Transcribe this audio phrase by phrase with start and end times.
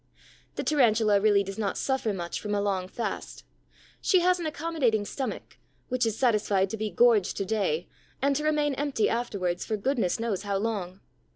[0.55, 3.45] The Tarantula really does not suffer much from a long fast.
[4.01, 5.57] She has an accommodating stomach,
[5.89, 7.87] which is satisfied to be gorged to day
[8.19, 11.01] and to remain empty afterwards for goodness knows how long.